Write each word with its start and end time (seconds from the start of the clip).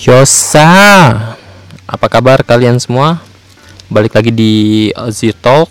Yosa, 0.00 0.64
apa 1.84 2.06
kabar 2.08 2.40
kalian 2.40 2.80
semua? 2.80 3.20
Balik 3.92 4.16
lagi 4.16 4.32
di 4.32 4.52
Z 5.12 5.36
Talk. 5.44 5.68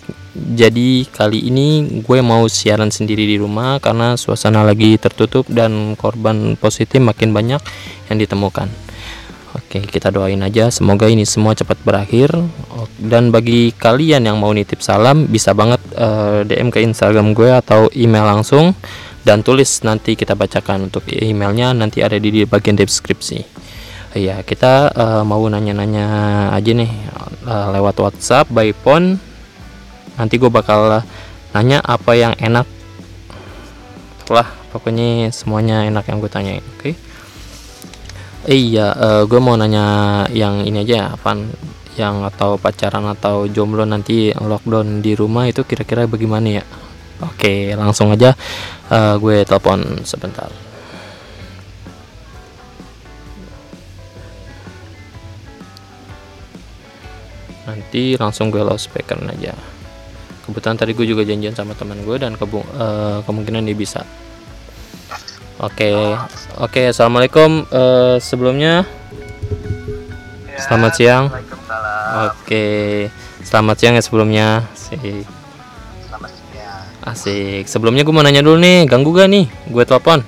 Jadi 0.54 1.02
kali 1.10 1.50
ini 1.50 1.98
gue 1.98 2.22
mau 2.22 2.46
siaran 2.46 2.94
sendiri 2.94 3.26
di 3.26 3.42
rumah 3.42 3.82
karena 3.82 4.14
suasana 4.14 4.62
lagi 4.62 4.94
tertutup 5.02 5.50
dan 5.50 5.98
korban 5.98 6.54
positif 6.54 7.02
makin 7.02 7.34
banyak 7.34 7.58
yang 8.06 8.22
ditemukan. 8.22 8.70
Oke, 9.58 9.82
kita 9.90 10.14
doain 10.14 10.38
aja 10.46 10.70
semoga 10.70 11.10
ini 11.10 11.26
semua 11.26 11.58
cepat 11.58 11.82
berakhir. 11.82 12.30
Dan 13.02 13.34
bagi 13.34 13.74
kalian 13.74 14.30
yang 14.30 14.38
mau 14.38 14.54
nitip 14.54 14.78
salam 14.78 15.26
bisa 15.26 15.58
banget 15.58 15.82
eh, 15.98 16.46
DM 16.46 16.70
ke 16.70 16.78
Instagram 16.86 17.34
gue 17.34 17.50
atau 17.50 17.90
email 17.98 18.30
langsung 18.30 18.78
dan 19.26 19.42
tulis 19.42 19.82
nanti 19.82 20.14
kita 20.14 20.38
bacakan 20.38 20.86
untuk 20.86 21.02
emailnya 21.10 21.74
nanti 21.74 21.98
ada 21.98 22.14
di 22.14 22.46
bagian 22.46 22.78
deskripsi. 22.78 23.69
Iya, 24.10 24.42
kita 24.42 24.90
uh, 24.90 25.22
mau 25.22 25.38
nanya-nanya 25.46 26.06
aja 26.50 26.74
nih 26.74 26.90
uh, 27.46 27.70
lewat 27.70 27.94
WhatsApp 28.02 28.50
by 28.50 28.74
phone. 28.74 29.22
Nanti 30.18 30.34
gue 30.34 30.50
bakal 30.50 31.06
nanya 31.54 31.78
apa 31.78 32.18
yang 32.18 32.34
enak. 32.34 32.66
Lah, 34.26 34.50
pokoknya 34.74 35.30
semuanya 35.30 35.86
enak 35.86 36.10
yang 36.10 36.18
gue 36.18 36.30
tanyain, 36.30 36.58
oke? 36.58 36.90
Okay? 36.90 36.94
iya, 38.50 38.90
uh, 38.98 39.22
gue 39.30 39.38
mau 39.38 39.54
nanya 39.54 40.26
yang 40.34 40.66
ini 40.66 40.82
aja, 40.82 41.14
apa 41.14 41.38
yang 41.94 42.26
atau 42.26 42.58
pacaran 42.58 43.06
atau 43.14 43.46
jomblo 43.46 43.86
nanti 43.86 44.34
lockdown 44.34 44.98
di 45.06 45.14
rumah 45.14 45.46
itu 45.46 45.62
kira-kira 45.62 46.10
bagaimana 46.10 46.58
ya? 46.58 46.64
Oke, 47.22 47.78
langsung 47.78 48.10
aja 48.10 48.34
uh, 48.90 49.14
gue 49.22 49.46
telepon 49.46 50.02
sebentar. 50.02 50.50
Nanti 57.70 58.18
langsung 58.18 58.50
gue 58.50 58.60
loudspeaker 58.60 59.22
aja 59.30 59.54
kebetulan 60.44 60.76
tadi 60.76 60.92
gue 60.98 61.06
juga 61.06 61.22
janjian 61.22 61.54
sama 61.54 61.78
teman 61.78 62.02
gue 62.02 62.16
dan 62.18 62.34
kebu 62.34 62.58
uh, 62.74 63.22
kemungkinan 63.22 63.62
dia 63.62 63.76
bisa 63.78 64.02
oke 65.62 65.70
okay. 65.70 65.94
oke 66.58 66.70
okay, 66.70 66.84
assalamualaikum 66.90 67.64
uh, 67.70 68.18
sebelumnya 68.18 68.82
Ya, 70.60 70.68
Selamat 70.68 70.92
siang. 70.92 71.24
Oke 71.32 71.48
okay. 72.44 72.86
selamat 73.40 73.76
siang 73.80 73.94
ya 73.96 74.02
sebelumnya 74.04 74.46
siang. 74.76 75.24
asik 77.00 77.64
sebelumnya 77.64 78.04
gue 78.04 78.12
mau 78.12 78.20
nanya 78.20 78.44
dulu 78.44 78.60
nih 78.60 78.84
ganggu 78.84 79.16
gak 79.16 79.32
nih 79.32 79.48
gue 79.48 79.84
telepon 79.88 80.20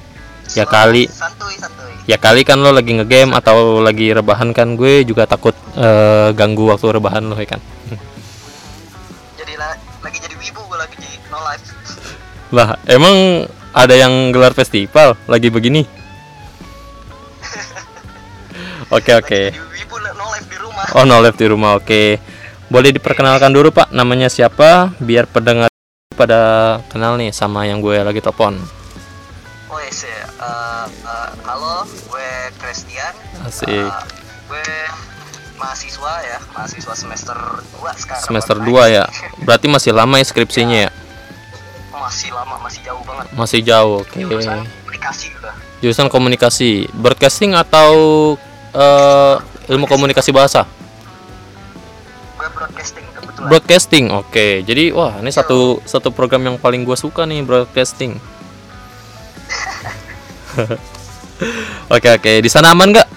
ya 0.56 0.64
kali 0.64 1.04
Santuy, 1.12 1.52
santuy. 1.60 1.81
Ya 2.02 2.18
kali 2.18 2.42
kan 2.42 2.58
lo 2.58 2.70
lagi 2.70 2.98
ngegame 2.98 3.30
atau 3.30 3.78
lagi 3.78 4.10
rebahan 4.10 4.50
kan 4.50 4.74
gue 4.74 5.02
juga 5.02 5.24
takut 5.24 5.54
eh, 5.74 6.28
ganggu 6.34 6.66
waktu 6.66 6.98
rebahan 6.98 7.24
lo 7.24 7.38
ya 7.38 7.46
kan? 7.46 7.60
Jadi 9.38 9.54
la- 9.54 9.78
lagi 10.02 10.18
jadi 10.18 10.34
wibu 10.34 10.60
gue 10.66 10.78
lagi 10.78 10.96
di 10.98 11.10
no 11.30 11.38
life. 11.42 11.66
lah 12.56 12.78
emang 12.86 13.46
ada 13.72 13.94
yang 13.94 14.30
gelar 14.30 14.52
festival? 14.52 15.16
Lagi 15.26 15.48
begini? 15.48 15.82
Oke 18.92 19.16
oke. 19.16 19.40
Jadi 19.48 19.58
wibu 19.58 19.96
la- 19.98 20.12
no 20.12 20.26
life 20.28 20.48
di 20.50 20.58
rumah. 20.58 20.84
oh 20.98 21.04
no 21.06 21.16
left 21.22 21.38
di 21.38 21.46
rumah 21.48 21.70
oke. 21.78 22.02
Boleh 22.68 22.90
diperkenalkan 22.90 23.52
dulu 23.52 23.70
pak 23.70 23.88
namanya 23.92 24.26
siapa? 24.26 24.92
Biar 24.98 25.24
pendengar 25.24 25.70
pada 26.12 26.76
kenal 26.92 27.16
nih 27.16 27.32
sama 27.32 27.64
yang 27.64 27.80
gue 27.80 27.96
lagi 27.96 28.20
telepon 28.20 28.60
Oh 29.72 29.80
ya. 29.80 29.88
Eh, 29.88 30.24
eh, 31.00 31.28
halo, 31.42 31.82
gue 31.88 32.28
Christian. 32.58 33.12
Asik. 33.42 33.68
Eh, 33.70 33.88
gue 34.44 34.64
mahasiswa 35.56 36.12
ya, 36.20 36.38
mahasiswa 36.52 36.92
semester 36.92 37.38
2 37.72 37.94
sekarang. 37.96 38.22
semester 38.22 38.56
online. 38.58 38.82
2 38.90 38.96
ya 38.98 39.04
berarti 39.38 39.66
masih 39.66 39.94
lama 39.94 40.18
ya 40.18 40.26
skripsinya 40.26 40.78
ya 40.80 40.90
Masih 41.94 42.34
lama, 42.34 42.58
masih 42.58 42.82
jauh 42.82 42.98
banget. 43.06 43.26
masih 43.30 43.60
jauh 43.62 44.02
oke 44.02 44.18
Jurusan 44.18 44.66
komunikasi 44.66 45.26
udah. 45.32 45.54
jurusan 45.78 46.08
komunikasi 46.10 46.70
broadcasting 46.92 47.54
atau 47.54 47.90
eh, 48.74 49.34
ilmu 49.70 49.86
komunikasi 49.86 50.34
bahasa 50.34 50.66
Gue 52.34 52.48
broadcasting 52.50 53.06
kebetulan. 53.14 53.46
broadcasting 53.46 54.04
oke 54.10 54.46
jadi 54.66 54.90
wah 54.90 55.14
ini 55.22 55.30
satu 55.30 55.78
satu 55.86 56.10
program 56.10 56.42
yang 56.42 56.56
paling 56.58 56.82
gue 56.82 56.98
suka 56.98 57.22
nih 57.22 57.46
broadcasting 57.46 58.18
oke 61.88 62.08
oke 62.12 62.32
di 62.38 62.48
sana 62.48 62.70
aman 62.70 62.90
nggak 62.90 63.08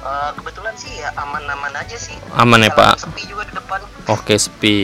Eh, 0.00 0.30
kebetulan 0.34 0.72
sih 0.72 0.88
ya 0.94 1.12
aman-aman 1.14 1.68
aja 1.74 1.92
sih. 1.92 2.16
Aman 2.32 2.64
ya, 2.64 2.72
Jalanan 2.72 2.96
Pak? 2.96 2.96
Sepi 2.98 3.22
juga 3.24 3.44
di 3.44 3.52
depan. 3.52 3.80
oke 4.08 4.34
sepi 4.34 4.76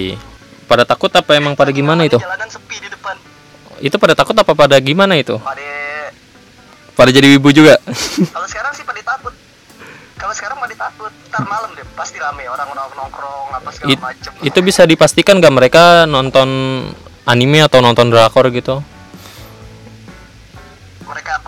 pada 0.64 0.84
takut 0.84 1.08
apa 1.08 1.32
emang 1.32 1.52
pada 1.54 1.70
gimana 1.70 2.04
itu 2.04 2.16
Jalanan 2.16 2.44
sepi 2.46 2.76
di 2.76 2.88
depan. 2.88 3.16
itu 3.80 3.96
pada 3.96 4.12
takut 4.12 4.32
apa 4.32 4.52
pada 4.52 4.76
gimana 4.78 5.16
itu 5.16 5.40
Pada 5.40 5.64
pada 6.94 7.08
jadi 7.08 7.24
wibu 7.30 7.48
juga 7.50 7.80
kalau 8.34 8.44
sekarang 8.44 8.72
sih 8.72 8.84
pada 8.84 9.00
takut. 9.02 9.32
Kalau 10.14 10.32
sekarang 10.32 10.56
pada 10.58 10.76
takut. 10.78 11.12
Ntar 11.26 11.42
malam 11.42 11.70
deh 11.72 11.86
pasti 11.94 12.16
rame 12.16 12.44
orang-orang 12.44 12.84
nongkrong 12.94 13.48
apa 13.54 13.68
segala 13.70 13.88
It- 13.90 14.02
macem. 14.02 14.30
itu 14.40 14.58
bisa 14.60 14.84
dipastikan 14.84 15.40
nggak 15.40 15.54
mereka 15.54 15.82
nonton 16.04 16.48
anime 17.24 17.64
atau 17.64 17.80
nonton 17.80 18.08
drakor 18.08 18.44
gitu 18.50 18.84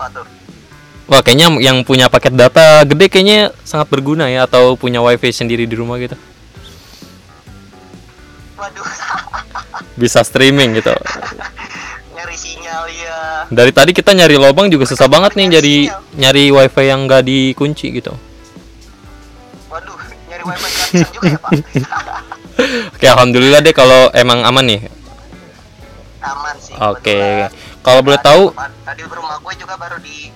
apa 0.07 0.23
tuh? 0.23 0.27
Wah 1.07 1.23
kayaknya 1.23 1.47
yang 1.63 1.83
punya 1.83 2.07
paket 2.07 2.35
data 2.35 2.83
gede 2.83 3.07
kayaknya 3.07 3.55
sangat 3.63 3.87
berguna 3.87 4.27
ya 4.27 4.43
atau 4.43 4.75
punya 4.75 4.99
wifi 4.99 5.31
sendiri 5.31 5.63
di 5.63 5.71
rumah 5.71 5.95
gitu 5.99 6.19
Waduh, 8.59 8.83
bisa 10.01 10.19
streaming 10.23 10.75
gitu 10.75 10.91
nyari 12.17 12.35
sinyal 12.35 12.83
ya. 12.91 13.47
dari 13.47 13.71
tadi 13.71 13.95
kita 13.95 14.11
nyari 14.11 14.35
lobang 14.35 14.67
juga 14.67 14.83
susah 14.83 15.07
banget 15.07 15.39
nih 15.39 15.47
jadi 15.55 15.73
nyari 16.11 16.43
wifi 16.51 16.83
yang 16.83 17.07
nggak 17.07 17.23
dikunci 17.23 17.87
gitu 17.95 18.11
Waduh, 19.71 19.95
nyari 20.27 20.43
wifi 20.43 20.67
gratisan 20.67 21.07
juga 21.15 21.27
ya 21.29 21.39
pak? 21.39 21.51
oke 22.99 23.05
alhamdulillah 23.07 23.63
deh 23.63 23.71
kalau 23.71 24.11
emang 24.11 24.43
aman 24.43 24.65
nih 24.65 24.81
Aman 26.19 26.55
sih. 26.59 26.75
oke 26.75 26.99
kebetulan. 26.99 27.47
Kalau 27.87 28.01
boleh 28.03 28.19
tahu 28.19 28.43
Tadi 28.83 29.01
rumah 29.05 29.39
gue 29.39 29.53
juga 29.55 29.75
baru 29.75 29.95
di 29.97 30.27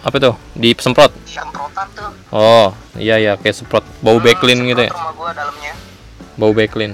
apa 0.00 0.16
tuh 0.18 0.34
di 0.52 0.72
semprot 0.74 1.12
semprotan 1.24 1.88
tuh. 1.92 2.10
oh 2.30 2.68
iya 2.94 3.16
ya 3.16 3.32
kayak 3.36 3.52
semprot 3.54 3.84
bau 4.00 4.16
Hmm, 4.16 4.24
backlin 4.24 4.60
gitu 4.62 4.80
ya 4.80 4.88
semprot 4.88 5.00
Rumah 5.02 5.12
gue 5.14 5.30
dalamnya. 5.34 5.72
bau 6.34 6.52
backlin 6.52 6.92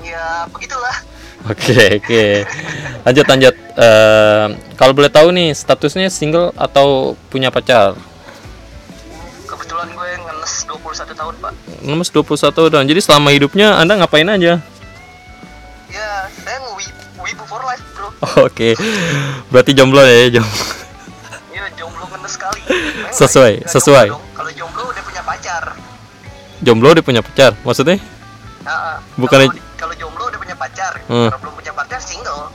Ya 0.00 0.44
begitulah. 0.46 0.96
Oke 1.50 1.96
oke. 1.98 2.24
Lanjut 3.02 3.24
lanjut. 3.26 3.54
Eh, 3.56 4.46
kalau 4.74 4.92
boleh 4.92 5.08
tahu 5.08 5.28
nih 5.30 5.52
statusnya 5.52 6.08
single 6.08 6.52
atau 6.54 7.16
punya 7.28 7.48
pacar? 7.48 7.96
Kebetulan 9.44 9.88
gue 9.90 10.08
ngenes 10.20 10.54
21 10.64 11.12
tahun 11.12 11.34
pak. 11.36 11.52
Nomor 11.82 12.04
21 12.04 12.36
tahun. 12.70 12.84
Jadi 12.86 13.00
selama 13.00 13.28
hidupnya 13.30 13.76
Anda 13.76 13.96
ngapain 13.96 14.24
aja? 14.26 14.60
Oke. 18.46 18.74
Berarti 19.48 19.70
jomblo 19.72 20.00
ya, 20.00 20.30
jomblo. 20.30 20.56
Iya 21.50 21.64
jomblo 21.74 22.04
ngenes 22.08 22.32
sekali. 22.32 22.60
Memang 22.64 23.12
Sesuai, 23.20 23.54
sesuai. 23.64 24.06
Kalau 24.10 24.50
jomblo 24.50 24.82
udah 24.86 25.02
punya 25.02 25.22
pacar. 25.22 25.62
Jomblo 26.60 26.88
udah 26.90 27.04
punya 27.04 27.20
pacar. 27.20 27.52
Maksudnya? 27.60 27.98
Bukannya- 29.14 29.52
kalau, 29.76 29.92
jomblo 29.94 30.24
udah 30.26 30.38
punya 30.38 30.56
pacar. 30.56 30.92
Hmm. 31.06 31.28
Kalau 31.28 31.40
belum 31.40 31.54
punya 31.54 31.72
pacar 31.72 32.00
single. 32.00 32.48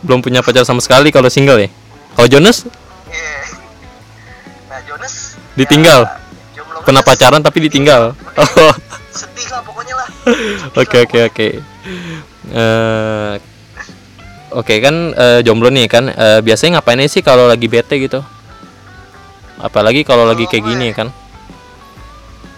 Belum 0.00 0.20
punya 0.20 0.40
pacar 0.40 0.62
sama 0.62 0.80
sekali 0.80 1.10
kalau 1.10 1.28
single 1.28 1.58
ya? 1.58 1.68
Kalau 2.14 2.28
Jonas 2.28 2.64
Iya. 3.10 3.34
Nah 4.66 4.80
Jonas 4.86 5.34
Ditinggal? 5.58 6.06
ya, 6.06 6.62
pernah 6.80 7.02
pacaran 7.02 7.42
tapi 7.42 7.66
ditinggal. 7.66 8.14
Oh. 8.14 8.74
Sedih 9.10 9.50
lah 9.50 9.60
pokoknya 9.66 9.94
lah. 9.98 10.08
Oke 10.78 10.96
oke 11.02 11.18
oke. 11.26 11.48
Oke 14.50 14.82
kan 14.82 15.14
eh, 15.14 15.40
jomblo 15.46 15.70
nih 15.70 15.86
kan 15.86 16.10
eh, 16.10 16.40
biasanya 16.42 16.78
ngapain 16.82 16.98
sih 17.06 17.22
kalau 17.22 17.46
lagi 17.46 17.70
bete 17.70 17.94
gitu? 18.02 18.18
Apalagi 19.60 20.02
kalau 20.02 20.26
lagi 20.26 20.48
kayak 20.50 20.64
gini 20.66 20.88
kan? 20.90 21.12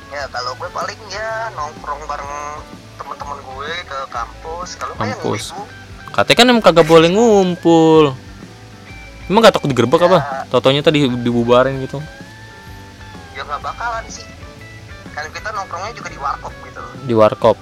Ya 0.09 0.25
kalau 0.31 0.55
gue 0.57 0.71
paling 0.71 1.01
ya 1.11 1.51
nongkrong 1.53 2.01
bareng 2.09 2.33
teman-teman 2.97 3.39
gue 3.43 3.71
ke 3.85 3.99
kampus. 4.09 4.69
Kalau 4.79 4.95
gue 4.97 5.05
Kampus. 5.05 5.53
Katanya 6.13 6.37
kan 6.37 6.47
emang 6.49 6.65
kagak 6.65 6.87
boleh 6.87 7.09
ngumpul. 7.11 8.13
Emang 9.29 9.41
gak 9.41 9.57
takut 9.57 9.73
digerebek 9.73 10.01
Ya. 10.05 10.09
apa? 10.09 10.19
Totonya 10.53 10.85
tadi 10.85 11.09
dibubarin 11.09 11.81
gitu. 11.81 12.01
ya 13.33 13.41
nggak 13.49 13.65
bakalan 13.65 14.05
sih. 14.13 14.29
Kan 15.17 15.25
kita 15.33 15.49
nongkrongnya 15.57 15.97
juga 15.97 16.09
di 16.13 16.21
warkop 16.21 16.53
gitu. 16.69 16.83
Di 17.09 17.15
warkop. 17.17 17.57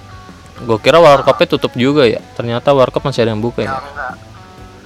Gue 0.61 0.77
kira 0.77 0.97
warkopnya 0.97 1.47
tutup 1.49 1.73
juga 1.73 2.05
ya. 2.05 2.21
Ternyata 2.33 2.69
warkop 2.71 3.01
masih 3.01 3.25
ada 3.25 3.33
yang 3.33 3.41
buka 3.41 3.65
Ya 3.65 3.73
ya. 3.73 3.81
enggak. 3.81 4.13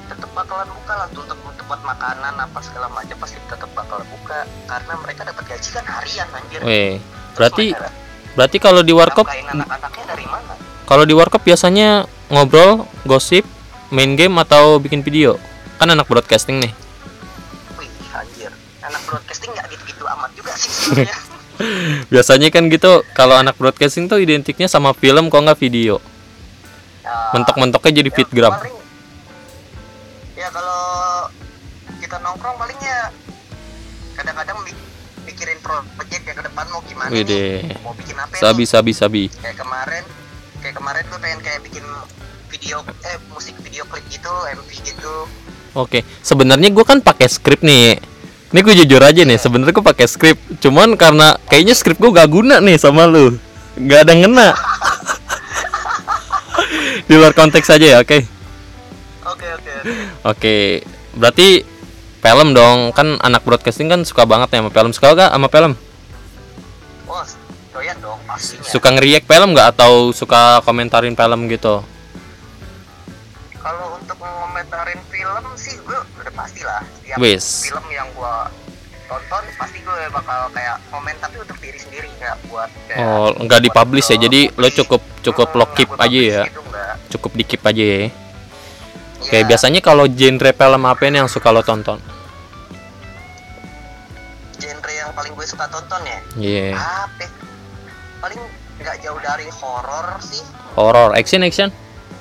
Tetap 0.07 0.29
bakalan 0.31 0.67
buka 0.71 0.93
lah 0.95 1.07
tutup 1.11 1.35
tutup 1.35 1.65
buat 1.65 1.81
makanan 1.81 2.33
apa 2.37 2.59
segala 2.61 2.87
macam 2.89 3.15
pasti 3.17 3.35
tetap 3.45 3.67
bakal 3.73 3.99
buka 4.05 4.45
karena 4.65 4.93
mereka 5.01 5.21
dapat 5.25 5.43
gaji 5.45 5.69
kan 5.71 5.81
harian 5.83 6.27
anjir 6.29 6.59
Weh, 6.61 7.01
berarti 7.33 7.73
mereka 7.73 7.89
berarti 8.37 8.57
kalau 8.59 8.81
di 8.81 8.93
warkop 8.93 9.25
anak-anaknya 9.25 10.05
dari 10.05 10.25
mana 10.29 10.53
kalau 10.85 11.03
di 11.03 11.17
warkop 11.17 11.41
biasanya 11.41 12.05
ngobrol, 12.29 12.85
gosip, 13.03 13.41
main 13.89 14.13
game 14.13 14.37
atau 14.37 14.77
bikin 14.77 15.01
video. 15.01 15.41
Kan 15.75 15.89
anak 15.89 16.05
broadcasting 16.05 16.61
nih. 16.61 16.69
wih 17.75 17.89
anjir 18.13 18.53
anak 18.79 19.01
broadcasting 19.03 19.49
nggak 19.49 19.65
gitu-gitu 19.73 20.05
amat 20.05 20.29
juga 20.37 20.53
sih 20.53 20.69
sebenarnya 20.69 21.17
Biasanya 22.11 22.49
kan 22.49 22.67
gitu 22.67 23.03
kalau 23.11 23.35
anak 23.35 23.55
broadcasting 23.55 24.05
tuh 24.05 24.17
identiknya 24.17 24.65
sama 24.65 24.91
film 24.91 25.27
kok 25.27 25.39
nggak 25.39 25.59
video. 25.59 25.97
Ya, 27.01 27.13
Mentok-mentoknya 27.31 27.91
jadi 27.95 28.09
ya 28.09 28.15
fitgram. 28.15 28.53
paling- 28.53 28.83
ya 30.35 30.47
kalau 30.49 30.81
kita 31.97 32.17
nongkrong 32.19 32.55
palingnya 32.55 32.97
kadang-kadang 34.13 34.57
mi- 34.61 34.83
mikirin 35.25 35.57
project 35.61 36.23
ya 36.23 36.33
ke 36.33 36.43
depan 36.43 36.65
mau 36.69 36.81
gimana 36.81 37.09
nih 37.09 37.65
mau 37.81 37.93
bikin 37.93 38.13
apa 38.15 38.35
Sabi 38.35 38.61
nih 38.61 38.69
sabi 38.69 38.91
sabi. 38.91 39.23
kayak 39.33 39.57
kemarin 39.57 40.03
kayak 40.59 40.75
kemarin 40.75 41.03
gue 41.03 41.19
pengen 41.19 41.39
kayak 41.41 41.61
bikin 41.61 41.85
video 42.47 42.77
eh 43.01 43.17
musik 43.27 43.55
video 43.59 43.83
klip 43.85 44.05
gitu 44.07 44.29
MV 44.29 44.69
gitu 44.83 45.15
Oke, 45.75 46.07
sebenarnya 46.21 46.71
gue 46.71 46.85
kan 46.85 47.03
pakai 47.03 47.27
skrip 47.27 47.59
nih. 47.59 47.99
Ini 48.53 48.59
gue 48.61 48.75
jujur 48.85 49.01
aja 49.01 49.21
nih, 49.25 49.37
sebenarnya 49.41 49.73
gue 49.73 49.85
pakai 49.85 50.05
skrip. 50.05 50.37
Cuman 50.61 50.93
karena 50.99 51.39
kayaknya 51.49 51.73
skrip 51.73 51.97
gue 51.97 52.11
gak 52.13 52.29
guna 52.29 52.61
nih 52.61 52.77
sama 52.77 53.09
lu. 53.09 53.35
Gak 53.77 54.05
ada 54.05 54.13
ngena. 54.13 54.53
Di 57.09 57.13
luar 57.17 57.33
konteks 57.33 57.69
aja 57.69 57.85
ya, 57.85 57.97
oke. 58.01 58.19
oke 59.25 59.47
oke 59.59 59.71
oke 59.81 59.93
Oke, 60.25 60.55
berarti 61.17 61.65
film 62.21 62.53
dong. 62.53 62.93
Kan 62.93 63.17
anak 63.21 63.41
broadcasting 63.45 63.89
kan 63.89 64.01
suka 64.05 64.25
banget 64.25 64.53
ya 64.53 64.61
sama 64.61 64.71
film. 64.71 64.91
Suka 64.93 65.07
gak 65.17 65.31
sama 65.33 65.49
film? 65.49 65.73
oh 67.05 67.23
doyan 67.73 67.97
dong 68.01 68.19
pastinya 68.27 68.65
Suka 68.67 68.89
ngeriak 68.91 69.23
film 69.23 69.55
nggak 69.55 69.77
atau 69.77 70.11
suka 70.11 70.59
komentarin 70.65 71.15
film 71.15 71.47
gitu? 71.47 71.83
kalau 73.65 73.97
untuk 73.97 74.21
ngomentarin 74.21 75.01
film 75.09 75.45
sih 75.57 75.73
gue 75.81 75.99
udah 76.35 76.43
pasti 76.43 76.61
lah 76.61 76.83
setiap 76.83 77.17
Wis. 77.17 77.45
film 77.63 77.85
yang 77.89 78.07
gue 78.11 78.35
tonton 79.05 79.43
pasti 79.55 79.79
gue 79.79 79.99
bakal 80.11 80.51
kayak 80.51 80.75
komen 80.91 81.15
tapi 81.15 81.35
untuk 81.39 81.55
diri 81.57 81.79
sendiri 81.79 82.07
nggak 82.11 82.35
buat 82.45 82.67
kayak 82.85 82.99
Oh, 82.99 83.31
nggak 83.37 83.59
dipublish 83.61 84.09
ya. 84.09 84.17
Jadi 84.17 84.51
lo 84.51 84.67
cukup 84.67 84.99
cukup 85.21 85.47
Hmm, 85.47 85.57
lo 85.57 85.65
keep 85.71 85.89
aja 85.95 86.19
ya. 86.19 86.41
gitu. 86.43 86.61
Cukup 87.15 87.31
di 87.33 87.43
keep 87.45 87.63
aja 87.63 87.79
ya. 87.79 88.03
Oke, 89.15 89.31
Ya, 89.31 89.47
biasanya 89.47 89.79
kalau 89.79 90.05
genre 90.05 90.51
film 90.51 90.83
apa 90.83 91.01
nih 91.03 91.17
yang 91.17 91.31
suka 91.31 91.49
lo 91.49 91.63
tonton? 91.63 91.97
genre 94.55 94.91
yang 94.91 95.11
paling 95.13 95.31
gue 95.31 95.45
suka 95.45 95.65
tonton 95.67 96.01
ya 96.01 96.19
Iya. 96.35 96.67
apa 96.75 97.25
paling 98.19 98.41
nggak 98.77 98.95
jauh 99.01 99.19
dari 99.19 99.47
horor 99.53 100.19
sih 100.19 100.41
Horor, 100.73 101.11
action 101.13 101.39
action. 101.39 101.69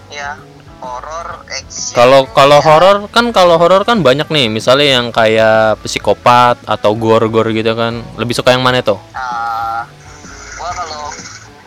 ya 0.08 0.38
horor 0.84 1.28
action 1.48 1.96
Kalau 1.96 2.28
kalau 2.28 2.58
ya. 2.58 2.64
horor 2.66 2.96
kan 3.08 3.32
kalau 3.32 3.56
horor 3.56 3.82
kan 3.82 4.00
banyak 4.00 4.28
nih. 4.28 4.46
Misalnya 4.46 5.00
yang 5.00 5.08
kayak 5.08 5.80
psikopat 5.80 6.60
atau 6.62 6.92
gore-gore 6.92 7.50
gitu 7.50 7.72
kan. 7.72 8.04
Lebih 8.14 8.36
suka 8.36 8.52
yang 8.52 8.60
mana 8.60 8.84
tuh? 8.84 9.00
Ah, 9.10 9.88
gua 10.54 10.70
kalau 10.70 11.08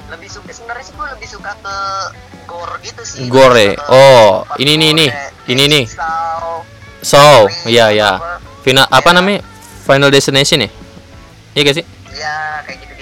lebih 0.07 0.29
suka 0.29 0.53
sebenarnya 0.53 0.83
sih 0.83 0.93
gua 0.93 1.07
lebih 1.11 1.27
suka 1.27 1.51
ke 1.57 1.77
gore 2.45 2.75
gitu 2.79 3.01
sih 3.01 3.25
Gore. 3.25 3.73
Ke 3.73 3.89
Oh, 3.89 4.45
tempat 4.45 4.57
ini 4.59 4.73
nih, 4.75 4.87
gore, 4.87 4.99
nih. 4.99 5.09
kayak 5.09 5.31
Ini 5.47 5.63
nih. 5.65 5.85
So, 6.99 7.17
Scream, 7.47 7.67
iya 7.67 7.85
ya. 7.89 8.11
apa. 8.13 8.37
Final 8.61 8.85
apa 8.85 9.09
Ya. 9.09 9.15
namanya? 9.15 9.41
Final 9.81 10.09
Destination 10.09 10.59
ya? 10.59 10.69
Iya 11.53 11.61
gak 11.63 11.75
sih? 11.75 11.85
ya 11.85 11.93
gitu 12.17 12.46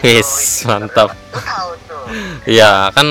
Wis, 0.03 0.63
mantap. 0.68 1.15
Iya, 2.45 2.94
kan 2.94 3.07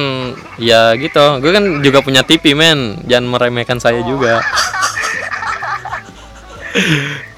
ya 0.61 0.95
gitu. 0.95 1.41
Gue 1.43 1.51
kan 1.51 1.65
juga 1.83 1.99
punya 2.05 2.23
TV, 2.23 2.55
men. 2.55 3.01
Jangan 3.09 3.27
meremehkan 3.27 3.79
saya 3.83 4.01
juga. 4.07 4.45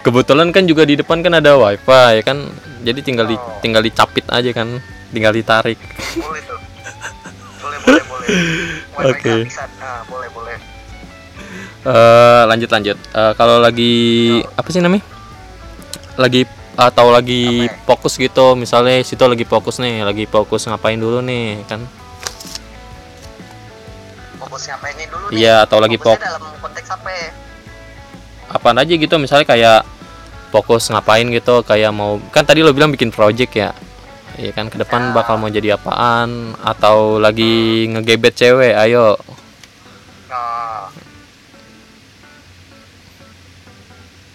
Kebetulan 0.04 0.54
kan 0.54 0.64
juga 0.64 0.86
di 0.86 0.94
depan 0.94 1.20
kan 1.20 1.34
ada 1.36 1.56
wifi 1.56 2.20
ya 2.20 2.22
kan. 2.22 2.46
Jadi 2.86 3.00
tinggal 3.02 3.26
di 3.26 3.34
Oh. 3.34 3.58
tinggal 3.58 3.82
dicapit 3.82 4.22
aja 4.30 4.50
kan. 4.54 4.78
Tinggal 5.10 5.32
ditarik. 5.34 5.78
boleh 6.16 6.42
tuh 6.44 6.58
boleh 7.62 7.78
boleh 7.82 8.02
boleh 8.06 8.28
Wifi 8.96 9.10
Oke. 9.10 9.34
nah, 9.82 10.00
boleh 10.06 10.28
boleh 10.30 10.56
Eh 11.86 12.42
lanjut 12.50 12.70
lanjut. 12.70 12.98
Eh, 12.98 13.32
kalau 13.38 13.62
lagi 13.62 13.94
apa 14.58 14.68
sih 14.70 14.82
namanya? 14.82 15.06
Lagi 16.18 16.42
atau 16.76 17.08
lagi 17.08 17.64
ya? 17.64 17.72
fokus 17.88 18.20
gitu, 18.20 18.52
misalnya 18.52 19.00
situ 19.00 19.24
lagi 19.24 19.48
fokus 19.48 19.80
nih, 19.80 20.04
lagi 20.04 20.28
fokus 20.28 20.68
ngapain 20.68 21.00
dulu 21.00 21.24
nih 21.24 21.64
kan? 21.64 21.80
fokus 24.36 24.68
ngapainnya 24.68 25.08
dulu 25.08 25.26
nih 25.32 25.40
Iya, 25.42 25.64
atau 25.64 25.80
lagi 25.80 25.96
pok 25.96 26.20
dalam 26.20 26.44
konteks 26.60 26.88
apa 26.92 27.08
ya? 27.08 27.28
apaan 28.52 28.78
aja 28.78 28.92
gitu, 28.94 29.16
misalnya 29.16 29.48
kayak 29.48 29.80
fokus 30.52 30.86
ngapain 30.92 31.26
gitu, 31.32 31.64
kayak 31.64 31.90
mau 31.90 32.20
kan 32.30 32.44
tadi 32.46 32.60
lo 32.62 32.70
bilang 32.70 32.92
bikin 32.94 33.10
project 33.10 33.52
ya. 33.56 33.70
Iya 34.36 34.52
kan 34.52 34.68
ke 34.68 34.76
depan 34.76 35.10
Ya. 35.10 35.12
bakal 35.16 35.40
mau 35.40 35.48
jadi 35.48 35.80
apaan 35.80 36.52
atau 36.60 37.16
lagi 37.16 37.88
ngegebet 37.88 38.36
cewek, 38.36 38.76
ayo. 38.76 39.16
Nah, 40.28 40.92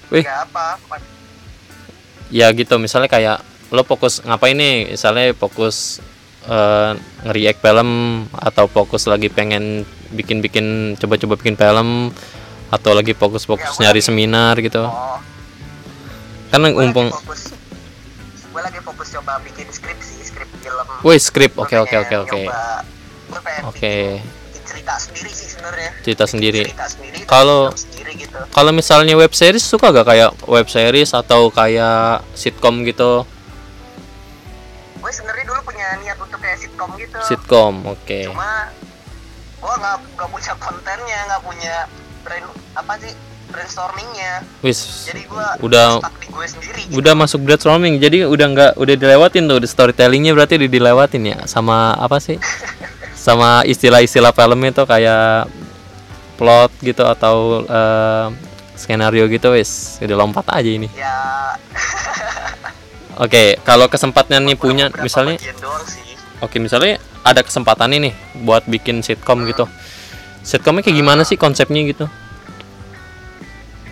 Wih. 0.09 0.25
apa? 0.25 0.81
Ya 2.31 2.47
gitu, 2.51 2.79
misalnya 2.79 3.11
kayak 3.11 3.43
lo 3.69 3.83
fokus 3.83 4.23
ngapain 4.23 4.55
nih? 4.55 4.95
Misalnya 4.95 5.35
fokus 5.35 5.99
eh 6.41 6.91
nge-react 7.21 7.61
film 7.61 7.89
atau 8.33 8.65
fokus 8.65 9.05
lagi 9.05 9.29
pengen 9.29 9.85
bikin-bikin 10.09 10.97
coba-coba 10.97 11.37
bikin 11.37 11.53
film 11.53 12.09
atau 12.71 12.91
lagi 12.95 13.13
fokus-fokus 13.13 13.77
Ya, 13.77 13.83
nyari 13.85 13.99
lagi- 13.99 14.07
seminar 14.09 14.55
gitu. 14.57 14.81
Oh, 14.81 15.19
Kan 16.49 16.65
umpung 16.65 17.11
fokus. 17.11 17.51
Gue 18.51 18.61
lagi 18.63 18.79
fokus 18.83 19.07
coba 19.11 19.39
bikin 19.39 19.67
skripsi, 19.69 20.19
skrip 20.25 20.49
film. 20.59 20.87
Woi, 21.03 21.15
skrip. 21.15 21.55
Oke, 21.55 21.77
oke, 21.77 21.95
oke, 21.95 22.15
oke. 22.25 22.41
Oke. 23.63 23.95
Cerita 24.71 24.93
sendiri 24.97 25.29
sih 25.29 25.47
sebenarnya. 25.49 25.91
Cerita 26.01 26.25
sendiri. 26.25 26.61
Cerita 26.63 26.87
sendiri. 26.87 27.17
tapi 27.19 27.27
Kalau- 27.27 27.69
gitu. 28.11 28.39
Kalau 28.49 28.71
misalnya 28.71 29.13
web 29.13 29.31
series 29.31 29.63
suka 29.63 29.91
gak 29.91 30.03
kayak 30.05 30.31
web 30.45 30.67
series 30.67 31.11
atau 31.11 31.47
kayak 31.47 32.23
sitcom 32.33 32.83
gitu? 32.83 33.23
Gue 34.97 35.11
sebenarnya 35.11 35.45
dulu 35.47 35.61
punya 35.63 35.87
niat 35.99 36.17
untuk 36.17 36.39
kayak 36.39 36.59
sitcom 36.59 36.89
gitu. 36.95 37.17
Sitcom, 37.23 37.73
oke. 37.85 38.19
Cuma 38.27 38.69
gue 39.61 39.73
nggak 39.77 39.95
nggak 40.17 40.29
punya 40.29 40.53
kontennya, 40.57 41.19
nggak 41.27 41.41
punya 41.41 41.75
brain 42.21 42.45
apa 42.73 42.93
sih 42.97 43.13
brainstormingnya. 43.51 44.33
Wis. 44.61 45.05
Jadi 45.05 45.27
gue 45.27 45.45
Udah 45.61 45.99
gue 46.01 46.45
sendiri. 46.47 46.81
gitu. 46.87 46.97
udah 46.97 47.13
masuk 47.13 47.39
brainstorming. 47.41 47.99
Jadi 47.99 48.23
udah 48.23 48.47
nggak 48.47 48.71
udah 48.75 48.95
dilewatin 48.95 49.45
tuh, 49.45 49.59
storytellingnya 49.61 50.31
berarti 50.31 50.55
udah 50.57 50.69
dilewatin 50.69 51.23
ya 51.27 51.37
sama 51.45 51.93
apa 51.95 52.17
sih? 52.17 52.37
Sama 53.21 53.61
istilah-istilah 53.69 54.33
filmnya 54.33 54.73
tuh 54.73 54.89
kayak 54.89 55.45
plot 56.41 56.73
gitu 56.81 57.05
atau 57.05 57.61
eh, 57.69 58.25
skenario 58.73 59.29
gitu 59.29 59.53
wis 59.53 60.01
udah 60.01 60.17
lompat 60.17 60.49
aja 60.49 60.65
ini. 60.65 60.89
Ya. 60.97 61.13
Oke, 63.23 63.61
kalau 63.61 63.85
kesempatnya 63.85 64.41
nih 64.41 64.57
punya 64.57 64.89
misalnya. 65.05 65.37
Oke, 66.41 66.57
misalnya 66.57 66.97
ada 67.21 67.45
kesempatan 67.45 67.93
nih 67.93 68.17
buat 68.41 68.65
bikin 68.65 69.05
sitcom 69.05 69.45
gitu. 69.45 69.69
Sitcomnya 70.41 70.81
kayak 70.81 70.97
gimana 70.97 71.21
sih 71.21 71.37
konsepnya 71.37 71.85
gitu? 71.85 72.09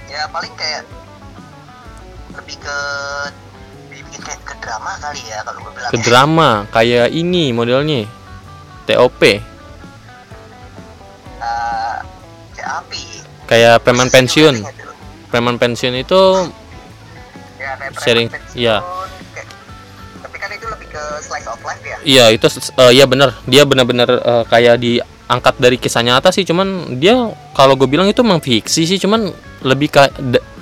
Ya 0.09 0.25
paling 0.33 0.49
kayak 0.57 0.81
lebih 2.33 2.57
ke 2.57 2.77
dibikin 3.93 4.21
kayak 4.25 4.41
ke 4.41 4.55
drama 4.57 4.97
kali 4.97 5.21
ya 5.29 5.45
kalau 5.45 5.59
gue 5.61 5.73
bilang. 5.77 5.91
Ke 5.93 5.97
drama 6.01 6.49
kayak 6.73 7.13
ini 7.13 7.53
modelnya. 7.53 8.09
TOP, 8.89 9.21
Eh, 9.21 9.37
kayak 12.51 12.69
api. 12.75 13.01
kayak 13.45 13.73
preman 13.79 14.07
pensiun. 14.07 14.55
Preman 15.29 15.55
pensiun 15.55 15.93
itu 15.95 16.19
Ya, 17.55 17.75
Sharing, 17.93 18.27
pensiun, 18.27 18.55
kayak- 18.55 18.83
Tapi 20.19 20.35
kan 20.37 20.49
itu 20.49 20.65
lebih 20.65 20.87
ke 20.87 21.01
slice 21.21 21.45
of 21.45 21.59
life 21.61 21.81
ya. 21.81 21.95
iya 22.01 22.23
itu 22.29 22.45
eh, 22.49 22.91
iya 22.93 23.03
bener. 23.03 23.33
Dia 23.45 23.61
bener-bener 23.63 24.07
eh, 24.09 24.43
kayak 24.45 24.75
diangkat 24.79 25.53
dari 25.57 25.75
kisah 25.75 26.01
nyata 26.01 26.31
sih. 26.31 26.43
Cuman 26.43 26.97
dia 26.97 27.13
kalau 27.51 27.75
gue 27.75 27.85
bilang 27.85 28.07
itu 28.07 28.19
memang 28.19 28.39
fiksi 28.39 28.85
sih. 28.85 28.97
Cuman 28.97 29.29
lebih 29.61 29.91
kayak 29.91 30.11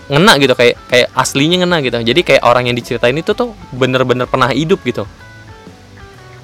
ngena 0.09 0.35
gitu. 0.35 0.51
Kayak 0.51 0.73
kayak 0.87 1.07
aslinya 1.13 1.61
ngena 1.61 1.77
gitu. 1.79 1.95
Jadi 1.95 2.19
kayak 2.23 2.41
orang 2.41 2.65
yang 2.65 2.75
diceritain 2.75 3.13
itu 3.13 3.31
tuh 3.31 3.53
bener-bener 3.71 4.25
pernah 4.25 4.49
hidup 4.49 4.81
gitu 4.83 5.05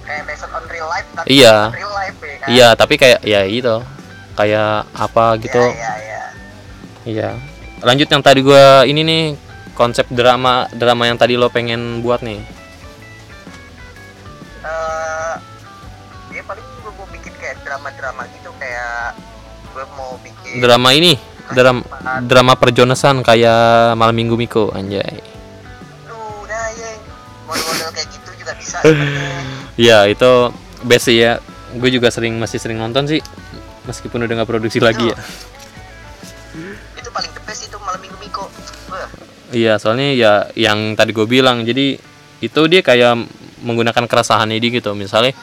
Kayak 0.04 0.24
based 0.26 0.46
on 0.46 0.64
real 0.68 0.88
life 0.88 1.08
tapi 1.14 1.28
Iya. 1.34 1.56
real 1.72 1.92
life 1.92 2.18
ya 2.18 2.36
kan. 2.36 2.48
iya 2.50 2.68
tapi 2.74 2.94
kayak 2.96 3.20
ya 3.24 3.40
gitu 3.46 3.76
kayak 4.34 4.72
apa 4.92 5.26
gitu 5.38 5.62
Iya, 5.62 5.72
iya, 5.72 5.94
iya. 5.98 6.24
Iya. 7.04 7.30
lanjut 7.80 8.08
yang 8.08 8.20
tadi 8.20 8.40
gua 8.40 8.84
ini 8.84 9.02
nih 9.02 9.24
konsep 9.74 10.06
drama 10.08 10.68
drama 10.72 11.04
yang 11.06 11.16
tadi 11.16 11.34
lo 11.34 11.48
pengen 11.48 12.00
buat 12.00 12.20
nih 12.20 12.40
eh 14.64 15.34
ya 16.32 16.42
paling 16.42 16.64
gue 16.64 16.92
mau 16.94 17.08
bikin 17.10 17.34
kayak 17.36 17.58
drama-drama 17.62 18.24
gitu 18.32 18.50
kayak 18.58 19.14
gue 19.70 19.86
mau 19.94 20.16
bikin 20.20 20.60
drama 20.60 20.90
ini 20.92 21.14
drama 21.50 21.82
drama 22.22 22.54
perjonasan 22.56 23.20
kayak 23.22 23.94
malam 23.94 24.14
minggu 24.14 24.34
Miko 24.34 24.72
anjay 24.72 25.04
Duh, 26.06 26.16
nah 26.44 26.66
ya 26.72 26.90
model-model 27.44 27.90
kayak 27.92 28.08
gitu 28.10 28.30
juga 28.36 28.54
bisa 28.56 28.78
sebenarnya. 29.76 30.06
ya 30.06 30.12
itu 30.12 30.32
best 30.86 31.06
sih 31.10 31.18
ya. 31.20 31.42
Gue 31.74 31.90
juga 31.90 32.14
sering 32.14 32.38
masih 32.38 32.62
sering 32.62 32.78
nonton 32.78 33.10
sih 33.10 33.22
meskipun 33.90 34.24
udah 34.24 34.34
nggak 34.44 34.50
produksi 34.50 34.80
lagi 34.80 35.12
ya. 35.12 35.18
Itu 37.00 37.10
paling 37.12 37.32
the 37.34 37.42
best 37.44 37.68
itu 37.68 37.78
malam 37.82 38.00
minggu 38.00 38.18
Miko. 38.22 38.46
Iya 39.54 39.78
soalnya 39.78 40.10
ya 40.14 40.34
yang 40.58 40.98
tadi 40.98 41.14
gue 41.14 41.28
bilang 41.30 41.62
jadi 41.66 41.98
itu 42.44 42.62
dia 42.68 42.82
kayak 42.84 43.26
menggunakan 43.64 44.06
keresahannya 44.06 44.60
dia 44.60 44.72
gitu. 44.80 44.92
Misalnya 44.94 45.34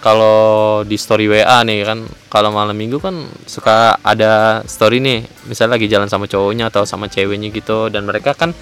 kalau 0.00 0.86
di 0.86 0.94
story 0.94 1.26
WA 1.26 1.66
nih 1.66 1.82
kan 1.82 2.06
kalau 2.30 2.54
malam 2.54 2.76
minggu 2.76 3.02
kan 3.02 3.26
suka 3.48 3.98
ada 4.00 4.62
story 4.68 5.02
nih. 5.02 5.26
Misalnya 5.50 5.80
lagi 5.80 5.90
jalan 5.90 6.08
sama 6.08 6.30
cowoknya 6.30 6.70
atau 6.70 6.86
sama 6.86 7.10
ceweknya 7.10 7.50
gitu 7.50 7.90
dan 7.90 8.06
mereka 8.06 8.32
kan 8.32 8.54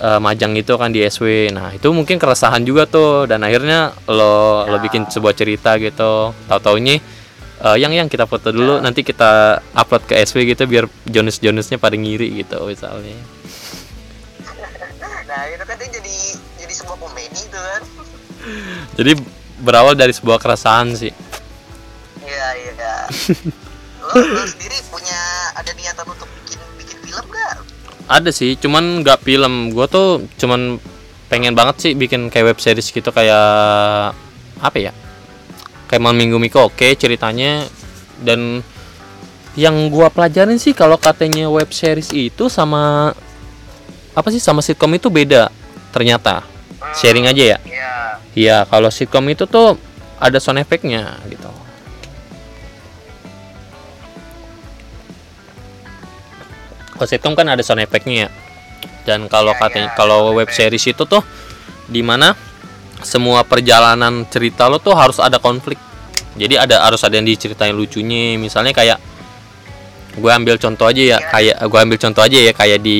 eh, 0.00 0.20
majang 0.20 0.52
gitu 0.56 0.76
kan 0.76 0.92
di 0.92 1.04
SW 1.04 1.52
nah 1.52 1.72
itu 1.72 1.88
mungkin 1.92 2.16
keresahan 2.20 2.62
juga 2.64 2.88
tuh. 2.88 3.28
Dan 3.28 3.44
akhirnya 3.44 3.92
lo 4.08 4.64
lo 4.68 4.76
bikin 4.80 5.08
sebuah 5.08 5.34
cerita 5.36 5.76
gitu. 5.80 6.32
Tahu 6.32 6.60
taunya 6.60 7.00
eh, 7.62 7.76
yang 7.80 7.92
yang 7.92 8.08
kita 8.08 8.24
foto 8.28 8.52
dulu. 8.52 8.80
Nanti 8.80 9.04
kita 9.04 9.60
upload 9.76 10.04
ke 10.08 10.14
SW 10.24 10.44
gitu 10.48 10.64
biar 10.68 10.88
Jonas 11.08 11.40
Jonasnya 11.40 11.76
pada 11.80 11.96
ngiri 11.96 12.44
gitu 12.44 12.58
misalnya. 12.68 13.16
Nah 15.26 15.42
itu 15.52 15.64
kan 15.66 15.76
jadi 15.76 16.16
jadi 16.62 16.72
sebuah 16.72 16.96
komedi 17.02 17.42
tuh 17.50 17.60
kan. 17.60 17.82
Jadi 18.96 19.12
berawal 19.60 19.98
dari 19.98 20.14
sebuah 20.14 20.38
keresahan 20.38 20.94
sih. 20.94 21.12
Iya 22.22 22.46
iya. 22.62 22.94
Lo, 24.06 24.22
lo 24.22 24.42
sendiri 24.46 24.78
ada 28.06 28.30
sih 28.30 28.54
cuman 28.58 29.02
nggak 29.02 29.22
film. 29.22 29.74
Gue 29.74 29.86
tuh 29.90 30.26
cuman 30.38 30.78
pengen 31.26 31.58
banget 31.58 31.76
sih 31.82 31.92
bikin 31.98 32.30
kayak 32.30 32.54
web 32.54 32.58
series 32.62 32.90
gitu 32.90 33.10
kayak 33.10 34.14
apa 34.62 34.78
ya? 34.78 34.92
Kayak 35.86 36.02
malam 36.02 36.18
minggu 36.18 36.38
miko 36.38 36.70
oke 36.70 36.94
ceritanya. 36.98 37.66
Dan 38.16 38.64
yang 39.56 39.88
gua 39.88 40.12
pelajarin 40.12 40.60
sih 40.60 40.76
kalau 40.76 41.00
katanya 41.00 41.48
web 41.48 41.68
series 41.72 42.12
itu 42.12 42.48
sama 42.52 43.12
apa 44.16 44.28
sih 44.32 44.40
sama 44.40 44.60
sitcom 44.64 44.92
itu 44.96 45.12
beda 45.12 45.52
ternyata. 45.92 46.44
Sharing 46.96 47.28
aja 47.28 47.56
ya? 47.56 47.58
Iya. 47.64 47.92
Iya, 48.36 48.56
kalau 48.68 48.92
sitcom 48.92 49.24
itu 49.32 49.48
tuh 49.48 49.80
ada 50.20 50.36
sound 50.40 50.60
effect-nya 50.60 51.20
gitu. 51.28 51.48
Sitcom 57.04 57.36
kan 57.36 57.44
ada 57.52 57.60
sound 57.60 57.84
effect-nya 57.84 58.26
ya. 58.26 58.28
Dan 59.04 59.28
kalau 59.28 59.52
Iya, 59.54 59.60
katanya 59.60 59.90
iya, 59.92 59.98
kalau 59.98 60.32
web 60.34 60.48
series 60.48 60.82
itu 60.88 61.04
tuh 61.04 61.22
di 61.86 62.00
mana 62.02 62.34
semua 63.04 63.44
perjalanan 63.44 64.24
cerita 64.26 64.66
lo 64.66 64.80
tuh 64.80 64.96
harus 64.96 65.20
ada 65.20 65.36
konflik. 65.36 65.76
Jadi 66.36 66.56
ada 66.56 66.84
harus 66.84 67.00
ada 67.04 67.16
yang 67.16 67.28
diceritain 67.28 67.72
lucunya. 67.72 68.36
Misalnya 68.40 68.72
kayak 68.72 68.98
gue 70.16 70.32
ambil 70.32 70.56
contoh 70.56 70.88
aja 70.88 71.00
ya, 71.00 71.18
Iya. 71.20 71.28
kayak 71.28 71.56
gue 71.68 71.78
ambil 71.80 71.98
contoh 72.00 72.22
aja 72.24 72.38
ya 72.40 72.52
kayak 72.56 72.80
di 72.80 72.98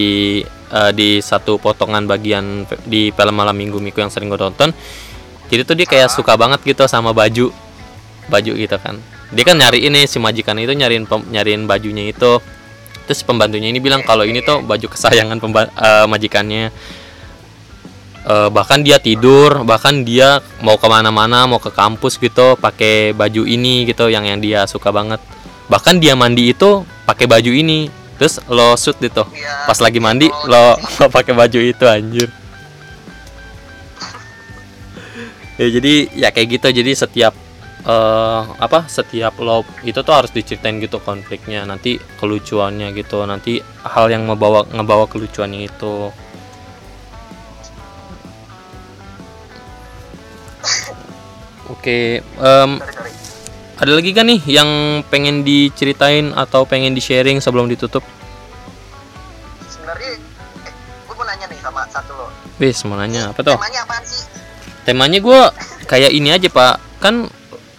eh, 0.73 0.91
di 0.93 1.09
satu 1.25 1.57
potongan 1.57 2.05
bagian 2.05 2.69
di 2.85 3.09
film 3.13 3.35
malam 3.35 3.57
minggu 3.57 3.81
Miko 3.81 4.05
yang 4.05 4.13
sering 4.13 4.29
gue 4.29 4.41
tonton. 4.41 4.73
Jadi 5.47 5.63
tuh 5.63 5.77
dia 5.79 5.87
kayak 5.87 6.11
suka 6.11 6.35
banget 6.35 6.61
gitu 6.67 6.85
sama 6.91 7.15
baju 7.15 7.55
baju 8.27 8.53
gitu 8.59 8.77
kan. 8.79 8.99
Dia 9.31 9.43
kan 9.43 9.59
nyari 9.59 9.87
ini 9.87 10.07
si 10.07 10.19
majikan 10.23 10.59
itu 10.59 10.75
nyariin 10.75 11.07
nyariin 11.07 11.67
bajunya 11.67 12.11
itu. 12.11 12.39
Terus 13.07 13.23
pembantunya 13.23 13.71
ini 13.71 13.79
bilang 13.79 14.03
kalau 14.03 14.27
ini 14.27 14.43
tuh 14.43 14.67
baju 14.67 14.91
kesayangan 14.91 15.39
pemba- 15.39 15.71
eh, 15.71 16.07
majikannya. 16.11 16.75
Eh, 18.27 18.49
bahkan 18.51 18.83
dia 18.83 18.99
tidur, 18.99 19.63
bahkan 19.63 20.03
dia 20.03 20.43
mau 20.59 20.75
ke 20.75 20.91
mana-mana, 20.91 21.47
mau 21.47 21.63
ke 21.63 21.71
kampus 21.71 22.19
gitu, 22.19 22.59
pakai 22.59 23.15
baju 23.15 23.47
ini 23.47 23.87
gitu, 23.87 24.11
yang 24.11 24.27
yang 24.27 24.43
dia 24.43 24.67
suka 24.67 24.91
banget. 24.91 25.23
Bahkan 25.71 26.03
dia 26.03 26.19
mandi 26.19 26.51
itu 26.51 26.83
pakai 27.07 27.31
baju 27.31 27.55
ini, 27.55 27.87
terus 28.19 28.43
lo 28.51 28.75
shoot 28.75 28.99
gitu. 28.99 29.23
Iya. 29.31 29.71
Pas 29.71 29.79
lagi 29.79 30.03
mandi 30.03 30.27
Oh, 30.27 30.51
lo, 30.51 30.75
lo 30.99 31.07
pakai 31.07 31.39
baju 31.39 31.59
itu 31.63 31.87
anjir. 31.87 32.27
ya 35.63 35.67
jadi 35.71 36.11
ya 36.11 36.35
kayak 36.35 36.59
gitu, 36.59 36.83
jadi 36.83 36.91
setiap 36.99 37.46
eh 37.87 38.43
apa 38.59 38.91
setiap 38.91 39.39
lo 39.39 39.63
itu 39.87 40.03
tuh 40.03 40.15
harus 40.15 40.35
diceritain 40.35 40.83
gitu 40.83 40.99
konfliknya 40.99 41.63
nanti 41.63 42.03
kelucuannya 42.19 42.91
gitu 42.99 43.23
nanti 43.23 43.63
hal 43.87 44.11
yang 44.11 44.27
membawa 44.27 44.67
ngebawa 44.67 45.07
kelucuannya 45.07 45.71
itu. 45.71 46.11
Oke, 51.67 52.19
sorry 52.23 52.79
sorry 52.91 53.17
ada 53.77 53.93
lagi 53.93 54.17
kan 54.17 54.25
nih 54.25 54.41
yang 54.49 55.05
pengen 55.13 55.45
diceritain 55.45 56.33
atau 56.33 56.65
pengen 56.65 56.97
di 56.97 57.03
sharing 57.05 57.45
sebelum 57.45 57.69
ditutup? 57.69 58.01
sebenarnya 59.69 60.17
eh, 60.17 60.73
gue 61.05 61.15
mau 61.15 61.27
nanya 61.29 61.45
nih 61.53 61.61
sama 61.61 61.85
satu 61.93 62.13
lo. 62.17 62.27
Wis, 62.57 62.81
mau 62.89 62.97
nanya. 62.97 63.37
Apa 63.37 63.45
tuh? 63.45 63.53
temanya 63.53 63.85
apaan 63.85 64.03
sih? 64.09 64.25
Temanya 64.89 65.19
gua 65.21 65.53
kayak 65.85 66.09
ini 66.09 66.33
aja 66.33 66.49
pak, 66.49 66.81
kan 67.05 67.29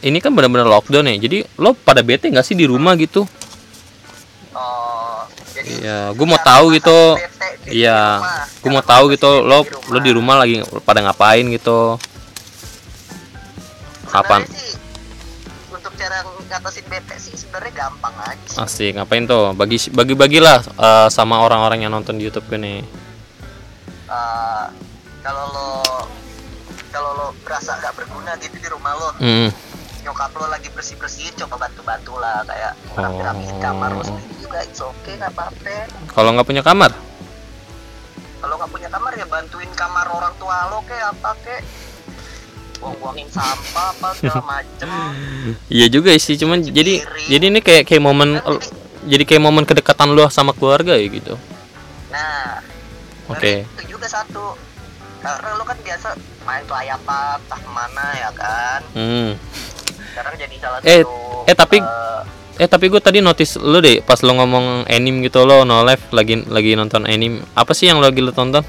ini 0.02 0.18
kan 0.22 0.30
benar-benar 0.34 0.70
lockdown 0.70 1.10
ya, 1.10 1.16
jadi 1.18 1.48
lo 1.58 1.74
pada 1.74 2.06
bete 2.06 2.30
nggak 2.30 2.46
sih 2.46 2.54
di 2.54 2.70
rumah 2.70 2.94
gitu? 2.96 3.26
oh 4.54 5.26
Iya, 5.58 6.14
gua 6.14 6.28
mau 6.38 6.40
tahu 6.40 6.70
gitu. 6.78 7.18
Iya, 7.68 8.22
gua 8.62 8.72
mau 8.78 8.86
tahu 8.86 9.10
gitu, 9.12 9.42
lo 9.42 9.66
lo 9.66 9.98
di 10.00 10.12
rumah 10.14 10.38
lagi 10.40 10.62
pada 10.86 11.02
ngapain 11.02 11.44
gitu? 11.50 11.98
Kapan? 14.08 14.46
Untuk 15.74 15.92
cara 16.00 16.24
ngatasin 16.48 16.86
bete 16.88 17.16
sih 17.20 17.36
sebenarnya 17.36 17.74
gampang 17.90 18.16
aja 18.24 18.46
sih. 18.48 18.58
Asik, 18.62 18.92
ngapain 18.96 19.28
tuh? 19.28 19.52
Bagi 19.52 19.92
bagi 19.92 20.16
bagilah 20.16 20.64
eh, 20.64 21.08
sama 21.12 21.44
orang-orang 21.44 21.84
yang 21.84 21.92
nonton 21.92 22.16
di 22.16 22.30
YouTube 22.30 22.48
gue 22.48 22.60
nih. 22.62 22.80
Eh, 24.08 24.66
kalau 25.20 25.46
lo 25.52 25.70
kalau 26.88 27.12
lo 27.20 27.28
berasa 27.44 27.76
nggak 27.76 27.94
berguna 28.00 28.32
gitu 28.40 28.56
di 28.56 28.70
rumah 28.72 28.94
lo 28.96 29.10
Hmm. 29.20 29.50
Nyokap 30.08 30.32
lo 30.34 30.48
lagi 30.48 30.70
bersih 30.70 30.96
bersihin 30.96 31.36
coba 31.36 31.56
bantu 31.62 31.84
bantu 31.84 32.14
lah 32.16 32.42
kayak 32.44 32.74
Oh. 32.90 33.04
rapi 33.04 33.20
rapiin 33.20 33.58
kamar 33.60 33.92
lo 33.92 34.02
sendiri 34.02 34.34
juga 34.40 34.60
it's 34.62 34.80
okay 34.80 35.14
nggak 35.16 35.30
apa 35.30 35.44
apa 35.46 35.76
Kalau 36.10 36.30
nggak 36.32 36.48
punya 36.48 36.64
kamar, 36.64 36.92
kalau 38.38 38.56
nggak 38.56 38.72
punya 38.72 38.88
kamar 38.88 39.12
ya 39.14 39.26
bantuin 39.26 39.70
kamar 39.72 40.06
orang 40.08 40.34
tua 40.38 40.58
lo 40.68 40.80
kayak 40.82 41.12
apa 41.12 41.30
kek 41.40 41.62
buang-buangin 42.78 43.28
sampah 43.28 43.88
apa 43.92 44.08
segala 44.14 44.44
macem 44.54 44.90
iya 45.68 45.86
juga 45.88 46.14
sih. 46.16 46.34
Cuman 46.36 46.62
Cuci 46.62 46.72
jadi 46.72 46.94
jadi 47.28 47.46
ini 47.48 47.60
kayak 47.60 47.84
kayak 47.84 48.00
momen 48.00 48.38
Kan 48.38 48.58
jadi 49.04 49.24
kayak 49.24 49.42
momen 49.42 49.64
kedekatan 49.64 50.12
lo 50.12 50.28
sama 50.28 50.52
keluarga 50.52 50.94
ya 50.94 51.08
gitu. 51.08 51.36
nah 52.08 52.60
Oke. 53.28 53.62
dari 53.62 53.84
itu 53.84 53.94
juga 53.94 54.08
satu 54.08 54.56
karena 55.20 55.50
lo 55.54 55.64
kan 55.64 55.78
biasa 55.78 56.08
main 56.44 56.64
kelayapan 56.64 57.36
entah 57.38 57.60
ke 57.60 57.70
mana 57.70 58.06
ya 58.16 58.30
kan 58.32 58.80
Hmm. 58.94 59.32
Sekarang 60.18 60.34
jadi 60.34 60.56
salah 60.58 60.80
Eh, 60.82 61.06
satu 61.06 61.46
eh, 61.46 61.54
tapi- 61.56 61.82
eh, 61.86 62.22
Eh 62.58 62.66
tapi 62.66 62.90
gue 62.90 62.98
tadi 62.98 63.22
notice 63.22 63.62
lo 63.62 63.78
deh 63.78 64.02
pas 64.02 64.18
lo 64.26 64.34
ngomong 64.34 64.90
anime 64.90 65.30
gitu 65.30 65.46
lo 65.46 65.62
no 65.62 65.86
live 65.86 66.02
lagi 66.10 66.42
lagi 66.50 66.74
nonton 66.74 67.06
anime. 67.06 67.46
Apa 67.54 67.78
sih 67.78 67.86
yang 67.86 68.02
lagi 68.02 68.18
lo 68.18 68.34
tonton? 68.34 68.66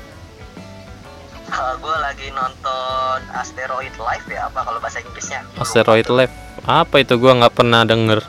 gue 1.78 1.96
lagi 2.04 2.28
nonton 2.36 3.18
Asteroid 3.32 3.96
Life 3.96 4.28
ya 4.28 4.52
apa 4.52 4.60
kalau 4.60 4.76
bahasa 4.76 5.00
Inggrisnya 5.00 5.40
Asteroid 5.56 6.04
Live. 6.12 6.28
Apa 6.68 7.00
itu 7.00 7.16
gua 7.16 7.32
nggak 7.40 7.54
pernah 7.56 7.88
denger. 7.88 8.20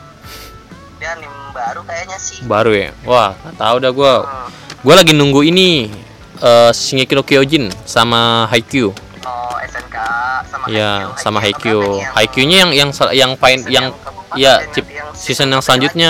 dia 0.95 1.15
anime 1.19 1.51
baru 1.51 1.83
kayaknya 1.83 2.15
sih 2.15 2.39
Baru 2.47 2.71
ya. 2.71 2.95
Wah, 3.03 3.35
tahu 3.59 3.83
dah 3.83 3.91
gua. 3.91 4.23
Hmm. 4.23 4.47
Gua 4.79 4.95
lagi 4.95 5.11
nunggu 5.11 5.43
ini 5.43 5.91
eh 6.39 6.71
Shingeki 6.71 7.19
no 7.19 7.23
Kyojin 7.27 7.67
sama 7.83 8.47
Haikyuu. 8.47 8.95
Sama 10.45 10.65
Iya, 10.67 10.91
Haikyuu. 11.09 11.19
sama 11.19 11.37
Haikyuu 11.39 11.83
kan 11.99 12.13
Haikyuu-nya 12.15 12.57
yang 12.63 12.71
yang 12.71 12.89
yang 13.11 13.31
pain 13.35 13.59
yang 13.67 13.85
keempat 13.91 14.37
ya 14.37 14.53
dan 14.61 14.71
cip, 14.71 14.85
nanti 14.85 14.95
yang 14.99 15.09
season 15.15 15.47
yang 15.49 15.61
selanjutnya 15.63 16.09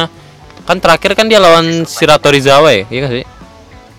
kan 0.68 0.78
terakhir 0.78 1.12
kan 1.18 1.26
dia 1.26 1.40
lawan 1.42 1.82
Shirato 1.84 2.30
Rizawa 2.30 2.70
ya, 2.70 2.84
iya 2.92 3.00
nggak 3.02 3.14
sih? 3.16 3.26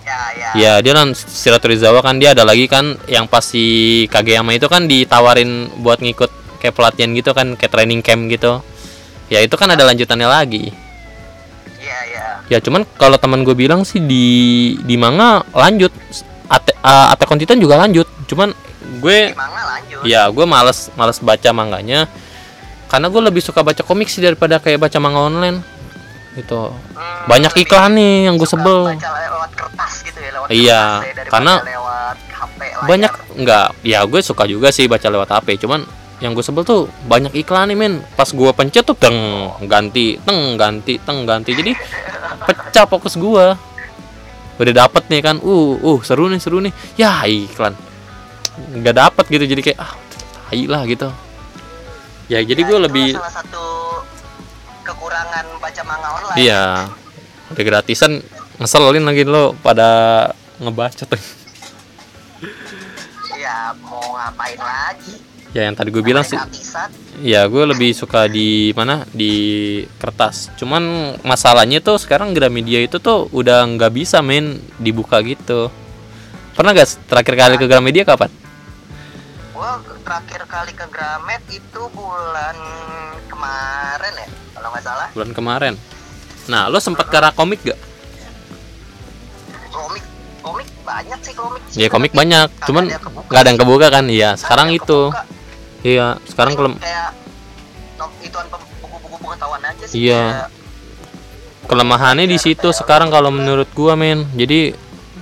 ya 0.07 0.19
ya 0.35 0.49
Ya 0.55 0.73
dia 0.79 0.93
lawan 0.95 1.11
Shirato 1.15 1.67
Rizawa 1.67 1.99
kan 2.03 2.19
dia 2.19 2.31
ada 2.31 2.47
lagi 2.47 2.67
kan 2.67 2.95
yang 3.07 3.27
pas 3.27 3.43
si 3.43 3.65
Kageyama 4.07 4.55
itu 4.55 4.67
kan 4.67 4.87
ditawarin 4.87 5.71
buat 5.83 5.99
ngikut 5.99 6.31
kayak 6.61 6.75
pelatihan 6.77 7.11
gitu 7.15 7.31
kan 7.33 7.57
kayak 7.57 7.73
training 7.73 8.05
camp 8.05 8.29
gitu. 8.29 8.61
Ya 9.27 9.41
itu 9.41 9.55
kan 9.55 9.71
ada 9.71 9.83
lanjutannya 9.83 10.27
lagi. 10.27 10.75
iya 11.81 11.99
iya 12.13 12.25
ya 12.51 12.59
cuman 12.61 12.85
kalau 12.99 13.17
teman 13.17 13.41
gue 13.41 13.57
bilang 13.57 13.87
sih 13.89 14.03
di 14.05 14.27
di 14.85 14.95
manga 15.01 15.41
lanjut 15.55 15.89
Ate, 16.51 16.75
uh, 16.83 17.15
Attack 17.15 17.31
on 17.31 17.39
Titan 17.41 17.57
juga 17.63 17.79
lanjut 17.81 18.05
cuman 18.29 18.51
gue 18.99 19.31
ya 20.03 20.27
gue 20.27 20.47
males 20.49 20.91
males 20.99 21.19
baca 21.23 21.51
manganya. 21.55 22.11
Karena 22.91 23.07
gue 23.07 23.23
lebih 23.23 23.39
suka 23.39 23.63
baca 23.63 23.87
komik 23.87 24.11
sih 24.11 24.19
daripada 24.19 24.59
kayak 24.59 24.83
baca 24.83 24.99
manga 24.99 25.23
online. 25.23 25.63
Gitu. 26.35 26.75
Hmm, 26.75 27.27
banyak 27.31 27.55
iklan 27.63 27.95
nih 27.95 28.27
yang 28.27 28.35
gue 28.35 28.51
sebel. 28.51 28.91
Baca 28.91 29.11
lewat 29.15 29.51
kertas 29.55 29.93
gitu 30.03 30.19
ya, 30.19 30.31
lewat 30.35 30.49
Iya, 30.51 30.83
kertas 31.07 31.23
ya, 31.23 31.31
karena 31.31 31.55
lewat 31.63 32.17
HP 32.19 32.59
layar. 32.59 32.87
banyak 32.87 33.13
nggak 33.47 33.67
ya 33.87 33.99
gue 34.03 34.21
suka 34.23 34.45
juga 34.51 34.69
sih 34.75 34.91
baca 34.91 35.07
lewat 35.07 35.29
HP 35.31 35.63
cuman 35.63 35.87
yang 36.19 36.35
gue 36.35 36.43
sebel 36.43 36.67
tuh 36.67 36.91
banyak 37.07 37.31
iklan 37.39 37.71
nih 37.71 37.79
men. 37.79 37.95
Pas 38.19 38.27
gue 38.27 38.51
pencet 38.51 38.83
tuh 38.83 38.99
teng 38.99 39.15
ganti 39.71 40.19
teng 40.27 40.59
ganti 40.59 40.99
teng 40.99 41.23
ganti. 41.23 41.51
Jadi 41.55 41.73
pecah 42.47 42.87
fokus 42.91 43.15
gue. 43.15 43.47
Udah 44.61 44.75
dapet 44.75 45.07
nih 45.15 45.23
kan 45.23 45.39
uh 45.39 45.79
uh 45.79 45.99
seru 46.03 46.27
nih 46.27 46.43
seru 46.43 46.59
nih. 46.59 46.75
Ya 46.99 47.23
iklan 47.23 47.75
nggak 48.59 48.97
dapet 48.97 49.25
gitu 49.29 49.45
jadi 49.47 49.63
kayak 49.63 49.79
ah 49.79 49.93
tai 50.47 50.67
lah 50.67 50.83
gitu 50.85 51.09
ya 52.27 52.43
jadi 52.43 52.61
Ya, 52.61 52.69
gue 52.69 52.79
lebih 52.81 53.09
salah 53.15 53.35
satu 53.35 53.65
kekurangan 54.83 55.45
baca 55.59 55.83
manga 55.85 56.09
online. 56.15 56.37
iya 56.39 56.65
udah 57.51 57.65
gratisan 57.65 58.23
ngeselin 58.57 59.03
lagi 59.03 59.23
lo 59.25 59.55
pada 59.59 59.89
ngebaca 60.59 61.05
tuh 61.05 61.23
Ya 63.33 63.73
mau 63.81 64.01
ngapain 64.15 64.57
lagi? 64.57 65.17
ya 65.51 65.67
yang 65.67 65.75
tadi 65.75 65.91
gue 65.91 65.99
bilang 65.99 66.23
sih. 66.23 66.39
Ya, 67.19 67.43
gue 67.43 67.65
lebih 67.67 67.91
suka 67.91 68.31
di 68.31 68.71
mana 68.71 69.03
di 69.11 69.33
kertas. 69.99 70.47
Cuman 70.55 70.83
masalahnya 71.21 71.83
tuh 71.83 71.99
sekarang 71.99 72.31
Gramedia 72.31 72.79
itu 72.79 72.97
tuh 72.97 73.27
udah 73.29 73.67
nggak 73.67 73.91
bisa 73.91 74.23
main 74.23 74.63
dibuka 74.79 75.19
gitu. 75.21 75.67
Pernah 76.55 76.71
gak 76.71 77.03
terakhir 77.09 77.35
kali 77.35 77.55
ke 77.57 77.67
Gramedia 77.67 78.05
kapan? 78.05 78.31
Gua 79.61 79.77
terakhir 80.09 80.49
kali 80.49 80.73
ke 80.73 80.89
Gramet 80.89 81.45
itu 81.53 81.83
bulan 81.93 82.57
kemarin 83.29 84.13
ya, 84.17 84.29
kalau 84.57 84.69
nggak 84.73 84.85
salah. 84.89 85.09
Bulan 85.13 85.31
kemarin. 85.37 85.75
Nah, 86.49 86.73
lo 86.73 86.81
sempat 86.81 87.13
ke 87.13 87.21
komik 87.37 87.61
gak? 87.69 87.77
Komik, 89.69 90.01
komik 90.41 90.65
banyak 90.81 91.21
sih 91.21 91.37
komik. 91.37 91.61
Ya 91.77 91.93
komik 91.93 92.17
banyak, 92.17 92.49
cuman 92.65 92.89
nggak 93.29 93.37
ada 93.45 93.49
yang 93.53 93.61
kebuka 93.61 93.87
kan? 93.93 94.09
Iya, 94.09 94.41
sekarang 94.41 94.73
itu. 94.73 95.13
kebuka. 95.13 95.29
Iya, 95.85 96.17
sekarang 96.25 96.53
kayak 96.81 97.13
ituan 98.25 98.47
pem- 98.49 98.69
buku-buku 98.81 99.17
pengetahuan 99.21 99.61
aja 99.61 99.85
sih. 99.85 100.09
Iya. 100.09 100.49
kelemahannya 101.69 102.25
di 102.25 102.41
situ 102.41 102.73
sekarang 102.73 103.13
kalau 103.13 103.29
menurut 103.29 103.69
gua 103.77 103.93
men. 103.93 104.25
Jadi 104.33 104.73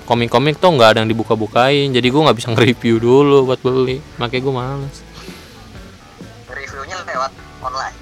komik-komik 0.09 0.57
tuh 0.57 0.73
nggak 0.73 0.97
ada 0.97 0.99
yang 1.05 1.11
dibuka-bukain. 1.13 1.93
Jadi 1.93 2.09
gua 2.09 2.33
nggak 2.33 2.39
bisa 2.41 2.49
nge-review 2.57 2.97
dulu 2.97 3.45
buat 3.45 3.61
beli. 3.61 4.01
Makanya 4.17 4.43
gua 4.49 4.55
males. 4.57 4.97
reviewnya 6.49 6.97
lewat 7.05 7.33
online. 7.61 7.97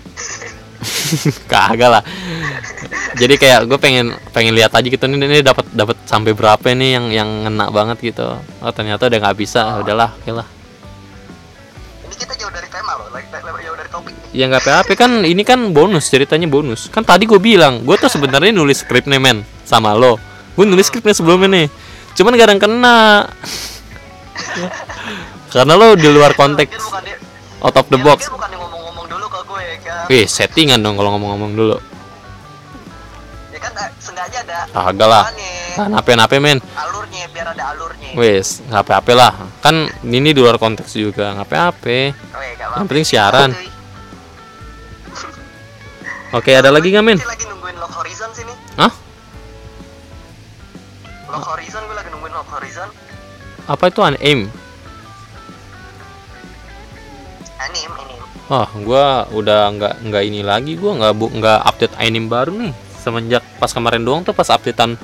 kagak 1.50 1.90
lah 1.90 2.02
jadi 3.16 3.34
kayak 3.38 3.60
gue 3.70 3.78
pengen 3.80 4.12
pengen 4.30 4.52
lihat 4.52 4.74
aja 4.74 4.86
gitu 4.86 5.04
nih 5.08 5.16
ini 5.18 5.40
dapat 5.42 5.66
dapat 5.72 5.96
sampai 6.04 6.32
berapa 6.36 6.62
nih 6.62 6.90
yang 6.98 7.06
yang 7.12 7.28
ngena 7.46 7.72
banget 7.72 8.12
gitu 8.12 8.36
oh 8.36 8.72
ternyata 8.74 9.08
udah 9.08 9.18
nggak 9.18 9.36
bisa 9.38 9.80
udahlah 9.80 10.12
oke 10.12 10.32
lah 10.32 10.46
Ini 12.06 12.14
kita 12.16 12.34
jauh 12.38 12.52
dari 12.52 12.68
tema 12.70 12.92
loh, 12.96 13.08
lagi 13.10 13.26
jauh 13.32 13.76
dari 13.76 13.90
topik. 13.90 14.14
ya 14.36 14.44
nggak 14.46 14.62
apa-apa 14.62 14.92
kan 14.94 15.10
ini 15.24 15.42
kan 15.42 15.72
bonus 15.72 16.08
ceritanya 16.12 16.46
bonus 16.50 16.88
kan 16.92 17.02
tadi 17.02 17.24
gue 17.24 17.40
bilang 17.40 17.82
gue 17.82 17.96
tuh 17.96 18.10
sebenarnya 18.10 18.52
nulis 18.52 18.84
skripnya 18.84 19.18
men 19.18 19.42
sama 19.64 19.96
lo 19.96 20.20
gue 20.56 20.64
nulis 20.64 20.88
skripnya 20.88 21.16
sebelumnya 21.16 21.48
nih 21.48 21.66
cuman 22.16 22.32
gak 22.34 22.46
ada 22.48 22.52
yang 22.56 22.62
kena 22.64 22.98
karena 25.52 25.72
lo 25.76 25.94
di 25.94 26.08
luar 26.08 26.32
konteks 26.32 26.80
out 27.60 27.76
of 27.76 27.86
the 27.92 28.00
box 28.00 28.26
ngomong-ngomong 28.26 29.06
dulu 29.08 29.26
ke 29.30 29.40
gue 29.46 29.66
kan. 29.84 30.04
Wih, 30.10 30.26
settingan 30.26 30.82
dong 30.82 30.96
kalau 30.98 31.14
ngomong-ngomong 31.16 31.52
dulu. 31.54 31.76
Ya 33.52 33.58
kan 33.62 33.72
eh, 33.78 33.90
sengaja 34.00 34.38
ada 34.72 35.06
lah. 35.06 35.24
Nah, 35.76 35.86
nape-nape 35.92 36.40
men. 36.40 36.58
alurnya 36.72 37.28
biar 37.30 37.52
ada 37.52 37.76
alurnya. 37.76 38.16
Wes, 38.16 38.64
apa-apa 38.72 39.12
lah. 39.12 39.32
Kan 39.60 39.92
ini 40.04 40.32
di 40.32 40.40
luar 40.40 40.56
konteks 40.56 40.96
juga, 40.96 41.36
apa-apa. 41.36 42.16
Oke, 42.16 42.48
gak 42.56 42.80
Yang 42.80 42.86
penting 42.88 43.06
siaran. 43.06 43.50
Oke, 46.32 46.50
ada 46.52 46.72
lagi 46.72 46.90
nggak 46.92 47.04
men? 47.04 47.18
Gue 47.20 47.28
lagi 47.28 47.44
nungguin 47.48 47.76
Lock 47.76 47.92
Horizon 47.96 48.30
sini. 48.32 48.52
Hah? 48.80 48.92
Lock 51.28 51.44
Horizon 51.44 51.82
gue 51.86 51.95
Horizon. 52.44 52.88
Apa 53.64 53.88
itu 53.88 54.00
an 54.04 54.16
aim? 54.20 54.50
Anim, 57.56 57.90
anim. 57.96 58.20
Wah, 58.46 58.70
gua 58.84 59.26
udah 59.32 59.72
nggak 59.74 59.94
nggak 60.06 60.22
ini 60.22 60.40
lagi. 60.44 60.76
Gua 60.78 60.94
nggak 60.94 61.12
bu 61.16 61.26
nggak 61.32 61.60
update 61.66 61.94
anime 61.96 62.28
baru 62.28 62.52
nih. 62.52 62.74
Semenjak 63.00 63.42
pas 63.56 63.70
kemarin 63.72 64.02
doang 64.02 64.22
tuh 64.26 64.34
pas 64.34 64.46
updatean 64.50 64.98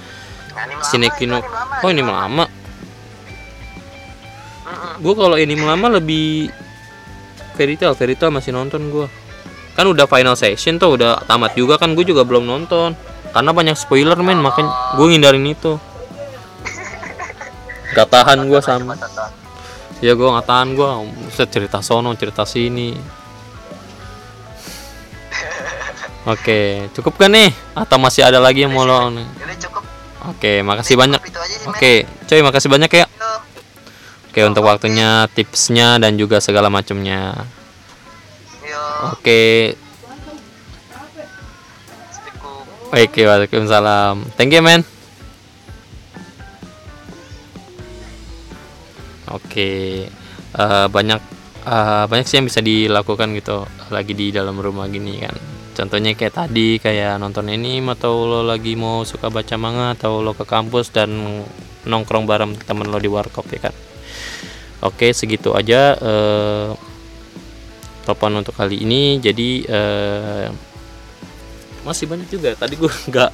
Anim 0.52 0.76
lama. 0.78 0.84
Shingeki 0.84 1.24
no. 1.26 1.40
itu 1.40 1.48
anim 1.48 1.54
lama, 1.54 1.74
Oh, 1.80 1.90
ini 1.90 2.02
lama. 2.04 2.44
Gua 5.02 5.14
kalau 5.16 5.36
anime 5.40 5.64
lama 5.64 5.86
lebih 5.98 6.52
Fairy 7.56 7.74
Fairy 7.76 8.14
Tail 8.14 8.30
masih 8.30 8.52
nonton 8.54 8.92
gua. 8.92 9.08
Kan 9.72 9.88
udah 9.88 10.04
final 10.04 10.36
session 10.36 10.76
tuh, 10.76 11.00
udah 11.00 11.24
tamat 11.24 11.56
juga 11.56 11.80
kan 11.80 11.96
gue 11.96 12.04
juga 12.04 12.28
belum 12.28 12.44
nonton. 12.44 12.92
Karena 13.32 13.50
banyak 13.56 13.72
spoiler 13.72 14.20
men, 14.20 14.36
makanya 14.44 14.68
gue 15.00 15.06
ngindarin 15.08 15.48
itu. 15.48 15.80
Gak 17.92 18.08
tahan 18.08 18.48
gua 18.48 18.60
sama. 18.64 18.96
Ya 20.02 20.18
gue 20.18 20.26
nggak 20.26 20.50
tahan 20.50 20.74
gue 20.74 20.90
Set 21.30 21.46
cerita 21.54 21.78
sono 21.78 22.10
cerita 22.18 22.42
sini 22.42 22.90
Oke 26.26 26.90
cukup 26.90 27.22
kan 27.22 27.30
nih 27.30 27.54
Atau 27.78 28.02
masih 28.02 28.26
ada 28.26 28.42
lagi 28.42 28.66
yang 28.66 28.74
mau 28.74 28.82
lo. 28.82 29.14
Oke 30.22 30.62
makasih 30.62 30.94
banyak. 30.94 31.18
Oke 31.66 32.06
coy 32.30 32.40
makasih 32.46 32.70
banyak 32.70 32.90
ya. 32.90 33.06
Oke 34.30 34.40
untuk 34.46 34.62
waktunya 34.62 35.26
tipsnya 35.34 35.98
dan 35.98 36.14
juga 36.14 36.38
segala 36.38 36.70
macamnya. 36.70 37.42
Oke. 39.10 39.74
Oke 42.92 43.24
waalaikumsalam 43.24 44.36
Thank 44.36 44.52
you 44.52 44.62
man 44.62 44.84
Oke. 49.32 49.70
Eh, 50.52 50.86
banyak 50.92 51.20
eh, 51.64 52.04
banyak 52.06 52.26
sih 52.28 52.36
yang 52.40 52.46
bisa 52.48 52.60
dilakukan 52.60 53.32
gitu 53.38 53.64
lagi 53.88 54.12
di 54.12 54.28
dalam 54.30 54.60
rumah 54.60 54.86
gini 54.88 55.24
kan. 55.24 55.36
Contohnya 55.72 56.12
kayak 56.12 56.36
tadi 56.36 56.76
kayak 56.76 57.16
nonton 57.16 57.48
anime 57.48 57.96
atau 57.96 58.28
lo 58.28 58.40
lagi 58.44 58.76
mau 58.76 59.08
suka 59.08 59.32
baca 59.32 59.56
manga 59.56 59.96
atau 59.96 60.20
lo 60.20 60.36
ke 60.36 60.44
kampus 60.44 60.92
dan 60.92 61.08
nongkrong 61.88 62.28
bareng 62.28 62.52
temen 62.60 62.92
lo 62.92 63.00
di 63.00 63.08
warkop 63.08 63.48
ya 63.48 63.72
kan? 63.72 63.74
Oke 64.84 65.16
segitu 65.16 65.56
aja 65.56 65.96
eh, 65.96 66.70
telepon 68.04 68.44
untuk 68.44 68.52
kali 68.52 68.84
ini. 68.84 69.16
Jadi 69.16 69.64
eh, 69.64 70.46
masih 71.88 72.04
banyak 72.04 72.28
juga. 72.28 72.52
Tadi 72.52 72.74
gue 72.76 72.92
nggak 73.10 73.30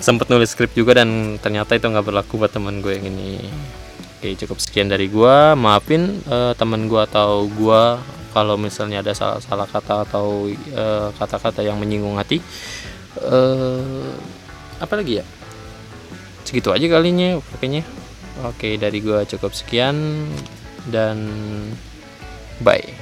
sempet 0.00 0.30
nulis 0.32 0.54
skrip 0.54 0.72
juga 0.72 1.02
dan 1.02 1.36
ternyata 1.42 1.74
itu 1.76 1.84
nggak 1.84 2.06
berlaku 2.06 2.38
buat 2.38 2.54
temen 2.54 2.80
gue 2.80 2.96
yang 2.96 3.10
ini 3.10 3.42
Oke 4.18 4.34
cukup 4.34 4.58
sekian 4.58 4.90
dari 4.90 5.06
gua. 5.06 5.54
Maafin 5.54 6.18
eh, 6.26 6.50
temen 6.58 6.90
gua 6.90 7.06
atau 7.06 7.46
gua 7.54 8.02
kalau 8.34 8.58
misalnya 8.58 8.98
ada 8.98 9.14
salah-salah 9.14 9.70
kata 9.70 10.02
atau 10.10 10.50
eh, 10.50 11.08
kata-kata 11.14 11.62
yang 11.62 11.78
menyinggung 11.78 12.18
hati. 12.18 12.42
Eh 13.22 14.10
apa 14.82 14.94
lagi 14.98 15.22
ya? 15.22 15.24
Segitu 16.42 16.74
aja 16.74 16.82
kalinya 16.90 17.38
pokoknya. 17.38 17.86
Oke 18.42 18.74
dari 18.74 18.98
gua 18.98 19.22
cukup 19.22 19.54
sekian 19.54 20.26
dan 20.90 21.22
bye 22.58 22.97